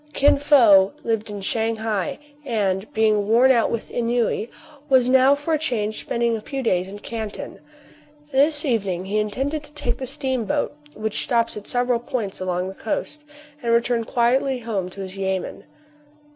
Kin 0.13 0.35
Fo 0.39 0.93
lived 1.03 1.29
in 1.29 1.41
Shang 1.41 1.75
hai, 1.75 2.17
and, 2.43 2.91
being 2.91 3.27
worn 3.27 3.51
out 3.51 3.69
with 3.69 3.89
e7inuiy 3.91 4.49
was 4.89 5.07
now 5.07 5.35
for 5.35 5.53
a 5.53 5.59
change 5.59 5.99
spending 5.99 6.35
a 6.35 6.41
few 6.41 6.63
days 6.63 6.89
in 6.89 6.97
Canton. 6.97 7.59
This 8.31 8.65
evening 8.65 9.05
he 9.05 9.19
intended 9.19 9.61
to 9.61 9.73
take 9.73 9.97
the 9.99 10.07
steamboat 10.07 10.73
which 10.95 11.23
stops 11.23 11.55
at 11.55 11.67
several 11.67 11.99
points 11.99 12.39
along 12.41 12.67
the 12.67 12.73
coast, 12.73 13.25
and 13.61 13.71
return 13.73 14.03
quietly 14.03 14.61
home 14.61 14.89
to 14.89 15.01
his 15.01 15.19
yamen. 15.19 15.65